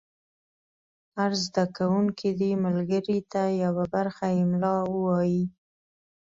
[1.17, 5.43] هر زده کوونکی دې ملګري ته یوه برخه املا ووایي.